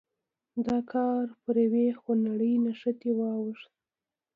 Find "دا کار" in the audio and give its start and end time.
0.65-1.25